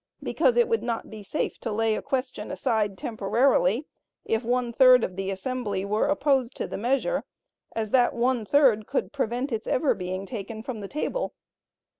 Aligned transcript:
because 0.23 0.57
it 0.57 0.67
would 0.67 0.81
not 0.81 1.11
be 1.11 1.21
safe 1.21 1.59
to 1.59 1.71
lay 1.71 1.93
a 1.93 2.01
question 2.01 2.49
aside 2.49 2.97
temporarily, 2.97 3.85
if 4.25 4.43
one 4.43 4.73
third 4.73 5.03
of 5.03 5.15
the 5.15 5.29
assembly 5.29 5.85
were 5.85 6.07
opposed 6.07 6.57
to 6.57 6.65
the 6.65 6.75
measure, 6.75 7.23
as 7.75 7.91
that 7.91 8.15
one 8.15 8.43
third 8.43 8.87
could 8.87 9.13
prevent 9.13 9.51
its 9.51 9.67
ever 9.67 9.93
being 9.93 10.25
taken 10.25 10.63
from 10.63 10.79
the 10.79 10.87
table. 10.87 11.35